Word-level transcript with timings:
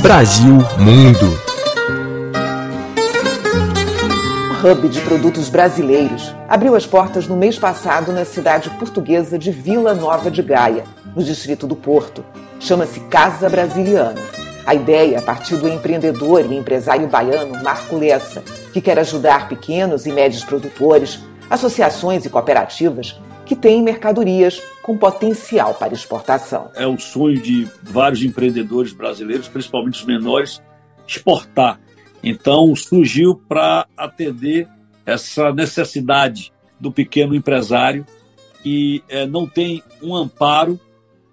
Brasil 0.00 0.56
Mundo. 0.78 1.38
Hub 4.64 4.88
de 4.88 5.00
produtos 5.02 5.50
brasileiros 5.50 6.34
abriu 6.48 6.74
as 6.74 6.86
portas 6.86 7.28
no 7.28 7.36
mês 7.36 7.58
passado 7.58 8.10
na 8.10 8.24
cidade 8.24 8.70
portuguesa 8.70 9.38
de 9.38 9.50
Vila 9.50 9.94
Nova 9.94 10.30
de 10.30 10.42
Gaia, 10.42 10.84
no 11.14 11.22
distrito 11.22 11.66
do 11.66 11.76
Porto. 11.76 12.24
Chama-se 12.58 13.00
Casa 13.00 13.50
Brasiliana. 13.50 14.20
A 14.64 14.74
ideia 14.74 15.20
partiu 15.20 15.58
do 15.58 15.68
empreendedor 15.68 16.50
e 16.50 16.56
empresário 16.56 17.06
baiano 17.06 17.62
Marco 17.62 17.96
Lessa, 17.96 18.42
que 18.72 18.80
quer 18.80 18.98
ajudar 18.98 19.48
pequenos 19.50 20.06
e 20.06 20.12
médios 20.12 20.44
produtores, 20.44 21.20
associações 21.50 22.24
e 22.24 22.30
cooperativas 22.30 23.20
que 23.50 23.56
têm 23.56 23.82
mercadorias 23.82 24.62
com 24.80 24.96
potencial 24.96 25.74
para 25.74 25.92
exportação. 25.92 26.70
É 26.76 26.86
o 26.86 26.96
sonho 27.00 27.42
de 27.42 27.66
vários 27.82 28.22
empreendedores 28.22 28.92
brasileiros, 28.92 29.48
principalmente 29.48 29.98
os 29.98 30.04
menores, 30.04 30.62
exportar. 31.04 31.80
Então 32.22 32.76
surgiu 32.76 33.34
para 33.48 33.88
atender 33.96 34.68
essa 35.04 35.52
necessidade 35.52 36.52
do 36.78 36.92
pequeno 36.92 37.34
empresário 37.34 38.06
que 38.62 39.02
é, 39.08 39.26
não 39.26 39.48
tem 39.48 39.82
um 40.00 40.14
amparo, 40.14 40.78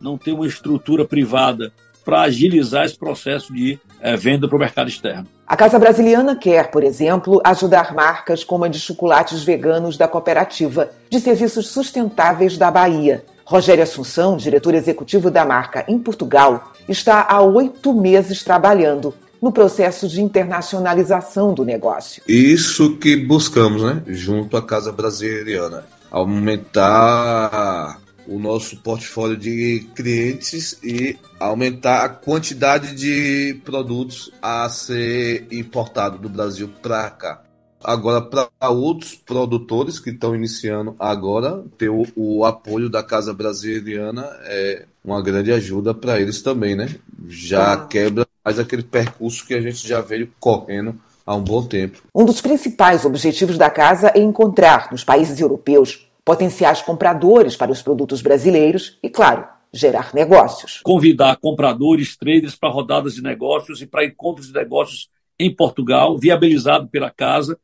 não 0.01 0.17
tem 0.17 0.33
uma 0.33 0.47
estrutura 0.47 1.05
privada 1.05 1.71
para 2.07 2.21
agilizar 2.21 2.85
esse 2.85 2.97
processo 2.97 3.53
de 3.53 3.77
é, 3.99 4.15
venda 4.15 4.47
para 4.47 4.55
o 4.55 4.59
mercado 4.59 4.87
externo. 4.87 5.27
A 5.45 5.57
Casa 5.57 5.77
Brasiliana 5.77 6.37
quer, 6.37 6.71
por 6.71 6.81
exemplo, 6.81 7.41
ajudar 7.43 7.93
marcas 7.93 8.45
como 8.45 8.63
a 8.63 8.69
de 8.69 8.79
chocolates 8.79 9.43
veganos 9.43 9.97
da 9.97 10.07
cooperativa 10.07 10.89
de 11.09 11.19
serviços 11.19 11.67
sustentáveis 11.67 12.57
da 12.57 12.71
Bahia. 12.71 13.25
Rogério 13.43 13.83
Assunção, 13.83 14.37
diretor 14.37 14.73
executivo 14.73 15.29
da 15.29 15.43
marca 15.43 15.83
em 15.85 15.99
Portugal, 15.99 16.71
está 16.87 17.27
há 17.29 17.41
oito 17.41 17.93
meses 17.93 18.41
trabalhando 18.41 19.13
no 19.41 19.51
processo 19.51 20.07
de 20.07 20.21
internacionalização 20.21 21.53
do 21.53 21.65
negócio. 21.65 22.23
Isso 22.25 22.95
que 22.95 23.17
buscamos, 23.17 23.83
né, 23.83 24.01
junto 24.07 24.55
à 24.55 24.61
Casa 24.61 24.93
Brasiliana, 24.93 25.83
aumentar 26.09 27.99
o 28.27 28.39
nosso 28.39 28.77
portfólio 28.77 29.37
de 29.37 29.87
clientes 29.95 30.77
e 30.83 31.17
aumentar 31.39 32.03
a 32.03 32.09
quantidade 32.09 32.93
de 32.95 33.59
produtos 33.63 34.31
a 34.41 34.67
ser 34.69 35.47
importado 35.51 36.17
do 36.17 36.29
Brasil 36.29 36.69
para 36.81 37.09
cá. 37.09 37.41
Agora, 37.83 38.21
para 38.21 38.69
outros 38.69 39.15
produtores 39.15 39.99
que 39.99 40.09
estão 40.09 40.35
iniciando 40.35 40.95
agora, 40.99 41.63
ter 41.77 41.89
o, 41.89 42.05
o, 42.15 42.43
apoio 42.43 42.89
da 42.89 43.03
Casa 43.03 43.33
Brasiliana 43.33 44.27
é 44.45 44.85
uma 45.05 45.21
grande 45.21 45.51
ajuda 45.51 45.93
para 45.93 46.19
eles 46.19 46.41
também, 46.41 46.75
né? 46.75 46.89
Já 47.27 47.73
ah. 47.73 47.85
quebra 47.85 48.27
mais 48.43 48.57
aquele 48.57 48.83
percurso 48.83 49.45
que 49.45 49.53
a 49.53 49.61
gente 49.61 49.87
já 49.87 50.01
veio 50.01 50.29
correndo 50.39 50.95
há 51.25 51.35
um 51.35 51.41
bom 51.41 51.63
tempo. 51.63 52.01
Um 52.15 52.25
dos 52.25 52.41
principais 52.41 53.05
objetivos 53.05 53.57
da 53.57 53.69
casa 53.69 54.11
é 54.15 54.19
encontrar 54.19 54.89
nos 54.91 55.03
países 55.03 55.39
europeus 55.39 56.06
potenciais 56.27 56.81
compradores 56.81 57.55
para 57.55 57.71
os 57.71 57.81
produtos 57.81 58.21
brasileiros 58.21 58.99
e, 59.01 59.09
claro, 59.09 59.47
gerar 59.71 60.13
negócios. 60.13 60.81
Convidar 60.83 61.37
compradores, 61.37 62.17
traders 62.17 62.53
para 62.53 62.67
rodadas 62.67 63.15
de 63.15 63.23
negócios 63.23 63.81
e 63.81 63.87
para 63.87 64.03
encontros 64.03 64.47
de 64.47 64.53
negócios 64.53 65.09
em 65.39 65.55
Portugal, 65.55 66.17
viabilizado 66.17 66.89
pela 66.89 67.09
casa, 67.09 67.57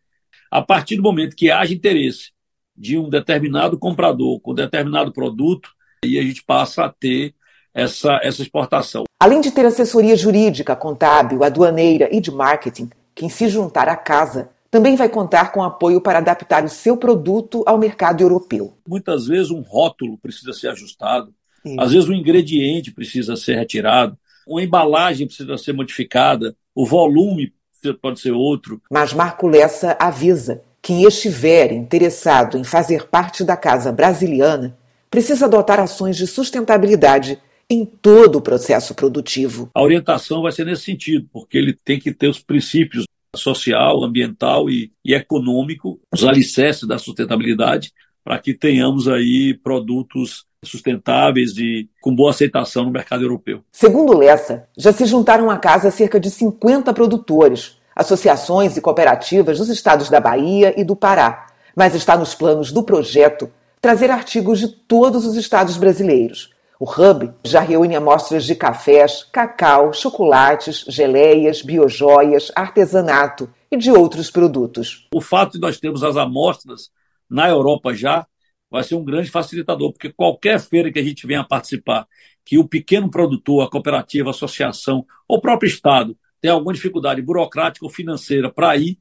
a 0.50 0.62
partir 0.62 0.96
do 0.96 1.04
momento 1.04 1.36
que 1.36 1.52
haja 1.52 1.74
interesse 1.74 2.32
de 2.74 2.98
um 2.98 3.10
determinado 3.10 3.78
comprador 3.78 4.40
com 4.40 4.54
determinado 4.54 5.12
produto, 5.12 5.70
aí 6.02 6.18
a 6.18 6.24
gente 6.24 6.42
passa 6.42 6.86
a 6.86 6.90
ter 6.90 7.36
essa, 7.74 8.18
essa 8.24 8.42
exportação. 8.42 9.04
Além 9.22 9.42
de 9.42 9.52
ter 9.52 9.66
assessoria 9.66 10.16
jurídica, 10.16 10.74
contábil, 10.74 11.44
aduaneira 11.44 12.08
e 12.16 12.22
de 12.22 12.32
marketing, 12.32 12.90
quem 13.14 13.28
se 13.28 13.50
juntar 13.50 13.90
à 13.90 13.98
casa 13.98 14.52
também 14.74 14.96
vai 14.96 15.08
contar 15.08 15.52
com 15.52 15.62
apoio 15.62 16.02
para 16.02 16.18
adaptar 16.18 16.64
o 16.64 16.68
seu 16.68 16.98
produto 16.98 17.64
ao 17.68 17.78
mercado 17.78 18.22
europeu. 18.22 18.76
Muitas 18.88 19.28
vezes 19.28 19.52
um 19.52 19.62
rótulo 19.62 20.18
precisa 20.18 20.52
ser 20.52 20.70
ajustado, 20.70 21.32
Sim. 21.62 21.76
às 21.80 21.92
vezes 21.92 22.10
um 22.10 22.14
ingrediente 22.14 22.92
precisa 22.92 23.36
ser 23.36 23.56
retirado, 23.56 24.18
uma 24.48 24.64
embalagem 24.64 25.28
precisa 25.28 25.60
ser 25.60 25.74
modificada, 25.74 26.56
o 26.74 26.88
volume 26.88 27.54
pode 28.02 28.20
ser 28.20 28.32
outro. 28.32 28.82
Mas 28.90 29.14
Marco 29.14 29.46
Lessa 29.46 29.96
avisa: 30.00 30.64
quem 30.82 31.04
estiver 31.04 31.72
interessado 31.72 32.58
em 32.58 32.64
fazer 32.64 33.06
parte 33.06 33.44
da 33.44 33.56
casa 33.56 33.92
brasiliana 33.92 34.76
precisa 35.08 35.46
adotar 35.46 35.80
ações 35.80 36.18
de 36.18 36.26
sustentabilidade 36.26 37.40
em 37.70 37.86
todo 37.86 38.38
o 38.38 38.42
processo 38.42 38.96
produtivo. 38.96 39.70
A 39.76 39.84
orientação 39.84 40.42
vai 40.42 40.52
ser 40.52 40.66
nesse 40.66 40.86
sentido, 40.86 41.30
porque 41.32 41.60
ele 41.60 41.74
tem 41.74 42.00
que 42.00 42.12
ter 42.12 42.28
os 42.28 42.40
princípios 42.40 43.06
social, 43.36 44.04
ambiental 44.04 44.70
e, 44.70 44.92
e 45.04 45.14
econômico, 45.14 46.00
os 46.12 46.24
alicerces 46.24 46.88
da 46.88 46.98
sustentabilidade, 46.98 47.92
para 48.24 48.40
que 48.40 48.54
tenhamos 48.54 49.08
aí 49.08 49.54
produtos 49.54 50.46
sustentáveis 50.64 51.58
e 51.58 51.90
com 52.02 52.16
boa 52.16 52.32
aceitação 52.32 52.86
no 52.86 52.92
mercado 52.92 53.24
europeu. 53.24 53.62
Segundo 53.72 54.18
Lessa, 54.18 54.68
já 54.78 54.94
se 54.94 55.06
juntaram 55.06 55.50
à 55.50 55.58
casa 55.58 55.92
cerca 55.92 56.20
de 56.20 56.30
50 56.30 56.94
produtores, 56.94 57.78
associações 57.96 58.78
e 58.78 58.82
cooperativas 58.82 59.58
dos 59.58 59.70
estados 59.70 60.10
da 60.10 60.20
Bahia 60.20 60.74
e 60.80 60.84
do 60.84 60.96
Pará, 60.96 61.48
mas 61.76 61.96
está 61.96 62.18
nos 62.18 62.34
planos 62.34 62.72
do 62.72 62.84
projeto 62.84 63.50
trazer 63.82 64.10
artigos 64.10 64.60
de 64.60 64.70
todos 64.70 65.26
os 65.26 65.36
estados 65.36 65.76
brasileiros, 65.76 66.53
o 66.80 66.86
Hub 66.86 67.32
já 67.44 67.62
reúne 67.62 67.96
amostras 67.96 68.46
de 68.46 68.56
cafés, 68.56 69.24
cacau, 69.32 69.94
chocolates, 69.94 70.86
geleias, 70.88 71.62
biojoias, 71.62 72.52
artesanato 72.56 73.50
e 73.72 73.78
de 73.78 73.92
outros 73.92 74.30
produtos. 74.30 75.08
O 75.14 75.22
fato 75.22 75.54
de 75.54 75.60
nós 75.60 75.80
termos 75.80 76.04
as 76.04 76.18
amostras 76.18 76.92
na 77.30 77.50
Europa 77.50 77.94
já 77.94 78.28
vai 78.70 78.84
ser 78.84 78.96
um 78.96 79.04
grande 79.04 79.30
facilitador, 79.30 79.92
porque 79.92 80.12
qualquer 80.12 80.60
feira 80.60 80.92
que 80.92 80.98
a 80.98 81.04
gente 81.04 81.28
venha 81.28 81.44
participar, 81.44 82.08
que 82.44 82.58
o 82.58 82.68
pequeno 82.68 83.10
produtor, 83.10 83.64
a 83.64 83.70
cooperativa, 83.70 84.30
a 84.30 84.32
associação, 84.32 85.06
ou 85.28 85.38
o 85.38 85.42
próprio 85.42 85.68
Estado 85.68 86.18
tem 86.42 86.50
alguma 86.50 86.74
dificuldade 86.74 87.22
burocrática 87.22 87.86
ou 87.86 87.92
financeira 87.92 88.52
para 88.52 88.76
ir, 88.76 88.98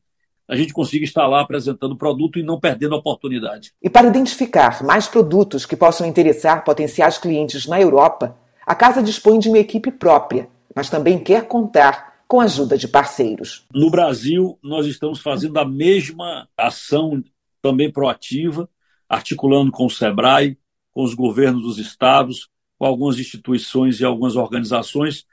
a 0.49 0.57
gente 0.57 0.73
consiga 0.73 1.05
estar 1.05 1.27
lá 1.27 1.41
apresentando 1.41 1.93
o 1.93 1.97
produto 1.97 2.39
e 2.39 2.43
não 2.43 2.61
perdendo 2.61 2.95
a 2.95 2.99
oportunidade. 2.99 3.73
E 3.83 3.89
para 3.89 4.09
identificar 4.09 4.83
mais 4.83 5.07
produtos 5.07 5.65
que 5.65 5.77
possam 5.77 6.07
interessar 6.07 6.65
potenciais 6.65 7.19
clientes 7.19 7.67
na 7.67 7.81
Europa, 7.81 8.37
a 8.67 8.75
casa 8.75 9.03
dispõe 9.03 9.39
de 9.39 9.49
uma 9.49 9.59
equipe 9.59 9.91
própria, 9.91 10.49
mas 10.75 10.91
também 10.91 11.19
quer 11.19 11.47
contar 11.47 12.13
com 12.27 12.41
a 12.41 12.45
ajuda 12.45 12.79
de 12.79 12.89
parceiros. 12.89 13.67
No 13.75 13.91
Brasil, 13.91 14.59
nós 14.63 14.87
estamos 14.87 15.21
fazendo 15.21 15.59
a 15.59 15.65
mesma 15.65 16.49
ação 16.57 17.23
também 17.61 17.91
proativa, 17.93 18.69
articulando 19.09 19.71
com 19.71 19.87
o 19.87 19.91
SEBRAE, 19.91 20.57
com 20.93 21.03
os 21.03 21.15
governos 21.15 21.63
dos 21.63 21.79
estados, 21.79 22.49
com 22.79 22.87
algumas 22.87 23.19
instituições 23.19 24.01
e 24.01 24.05
algumas 24.05 24.35
organizações, 24.35 25.25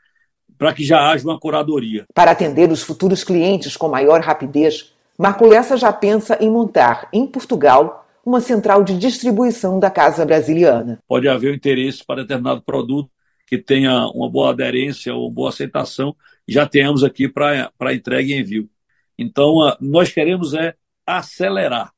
para 0.57 0.73
que 0.73 0.83
já 0.83 1.09
haja 1.09 1.23
uma 1.23 1.39
curadoria. 1.39 2.05
Para 2.13 2.31
atender 2.31 2.69
os 2.69 2.81
futuros 2.81 3.23
clientes 3.23 3.77
com 3.77 3.87
maior 3.87 4.19
rapidez, 4.19 4.93
Marco 5.19 5.45
Lessa 5.45 5.75
já 5.75 5.91
pensa 5.91 6.37
em 6.39 6.49
montar 6.49 7.09
em 7.11 7.27
Portugal 7.27 8.07
uma 8.25 8.39
central 8.39 8.85
de 8.85 8.97
distribuição 8.97 9.77
da 9.77 9.91
Casa 9.91 10.25
Brasiliana. 10.25 10.97
Pode 11.05 11.27
haver 11.27 11.51
um 11.51 11.55
interesse 11.55 12.05
para 12.05 12.21
determinado 12.21 12.61
produto 12.61 13.11
que 13.45 13.57
tenha 13.57 14.07
uma 14.15 14.29
boa 14.29 14.51
aderência 14.51 15.13
ou 15.13 15.29
boa 15.29 15.49
aceitação, 15.49 16.15
já 16.47 16.65
temos 16.65 17.03
aqui 17.03 17.27
para 17.27 17.93
entrega 17.93 18.31
e 18.31 18.39
envio. 18.39 18.69
Então, 19.17 19.55
nós 19.81 20.09
queremos 20.09 20.53
é 20.53 20.73
acelerar. 21.05 21.91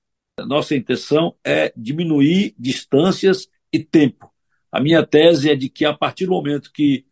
Nossa 0.48 0.76
intenção 0.76 1.36
é 1.46 1.72
diminuir 1.78 2.56
distâncias 2.58 3.48
e 3.72 3.78
tempo. 3.84 4.32
A 4.72 4.80
minha 4.80 5.06
tese 5.06 5.52
é 5.52 5.56
de 5.56 5.70
que 5.70 5.86
a 5.86 5.94
partir 5.94 6.26
do 6.26 6.32
momento 6.32 6.72
que 6.74 7.06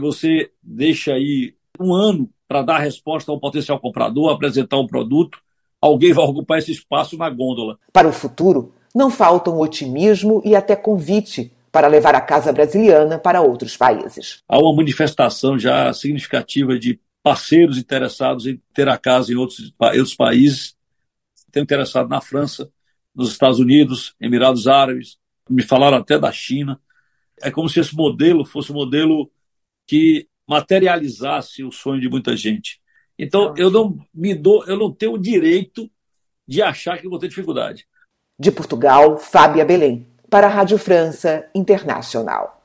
você 0.00 0.48
deixa 0.62 1.14
aí 1.14 1.56
um 1.80 1.92
ano 1.92 2.30
para 2.46 2.62
dar 2.62 2.78
resposta 2.78 3.32
ao 3.32 3.40
potencial 3.40 3.80
comprador, 3.80 4.30
apresentar 4.30 4.78
um 4.78 4.86
produto, 4.86 5.44
alguém 5.86 6.12
vai 6.12 6.24
ocupar 6.24 6.58
esse 6.58 6.72
espaço 6.72 7.16
na 7.16 7.28
gôndola. 7.30 7.78
Para 7.92 8.08
o 8.08 8.12
futuro, 8.12 8.72
não 8.94 9.10
faltam 9.10 9.58
otimismo 9.58 10.42
e 10.44 10.54
até 10.54 10.74
convite 10.76 11.52
para 11.70 11.88
levar 11.88 12.14
a 12.14 12.20
Casa 12.20 12.52
Brasiliana 12.52 13.18
para 13.18 13.42
outros 13.42 13.76
países. 13.76 14.42
Há 14.48 14.58
uma 14.58 14.74
manifestação 14.74 15.58
já 15.58 15.92
significativa 15.92 16.78
de 16.78 16.98
parceiros 17.22 17.76
interessados 17.76 18.46
em 18.46 18.60
ter 18.72 18.88
a 18.88 18.96
casa 18.96 19.32
em 19.32 19.36
outros, 19.36 19.72
outros 19.78 20.14
países. 20.14 20.76
Tem 21.50 21.62
interessado 21.62 22.08
na 22.08 22.20
França, 22.20 22.70
nos 23.14 23.30
Estados 23.30 23.58
Unidos, 23.58 24.14
Emirados 24.20 24.66
Árabes, 24.66 25.18
me 25.48 25.62
falaram 25.62 25.98
até 25.98 26.18
da 26.18 26.32
China. 26.32 26.80
É 27.40 27.50
como 27.50 27.68
se 27.68 27.80
esse 27.80 27.94
modelo 27.94 28.44
fosse 28.44 28.72
um 28.72 28.74
modelo 28.74 29.30
que 29.86 30.26
materializasse 30.48 31.64
o 31.64 31.72
sonho 31.72 32.00
de 32.00 32.08
muita 32.08 32.36
gente. 32.36 32.80
Então, 33.18 33.54
eu 33.56 33.70
não 33.70 33.98
me 34.14 34.34
dou, 34.34 34.64
eu 34.66 34.76
não 34.76 34.92
tenho 34.92 35.14
o 35.14 35.18
direito 35.18 35.90
de 36.46 36.62
achar 36.62 36.98
que 36.98 37.08
vou 37.08 37.18
ter 37.18 37.28
dificuldade. 37.28 37.86
De 38.38 38.52
Portugal, 38.52 39.16
Fábia 39.16 39.64
Belém, 39.64 40.06
para 40.28 40.46
a 40.46 40.50
Rádio 40.50 40.78
França 40.78 41.48
Internacional. 41.54 42.56